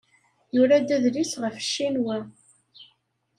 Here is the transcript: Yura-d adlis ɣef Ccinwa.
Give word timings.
Yura-d 0.55 0.89
adlis 0.95 1.33
ɣef 1.41 1.55
Ccinwa. 1.65 2.17